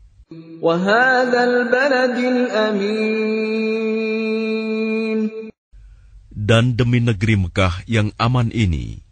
[6.32, 9.04] Dan demi negeri Mekah yang aman ini.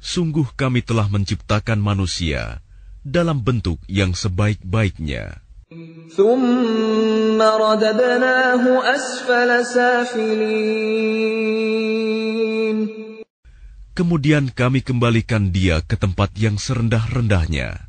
[0.00, 2.64] Sungguh kami telah menciptakan manusia
[3.04, 5.44] dalam bentuk yang sebaik-baiknya.
[13.96, 17.88] Kemudian kami kembalikan dia ke tempat yang serendah-rendahnya.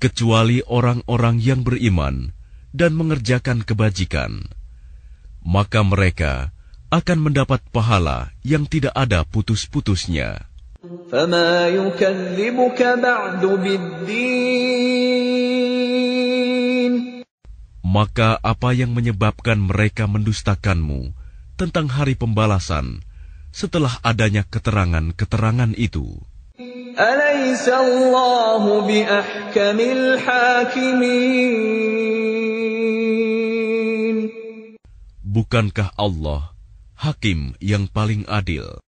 [0.00, 2.32] Kecuali orang-orang yang beriman
[2.72, 4.59] dan mengerjakan kebajikan
[5.44, 6.52] maka mereka
[6.90, 10.50] akan mendapat pahala yang tidak ada putus-putusnya.
[17.90, 21.12] Maka apa yang menyebabkan mereka mendustakanmu
[21.60, 23.02] tentang hari pembalasan
[23.50, 26.22] setelah adanya keterangan-keterangan itu?
[26.96, 29.02] Alaysa Allahu bi
[35.30, 36.58] Bukankah Allah
[36.98, 38.82] hakim yang paling adil?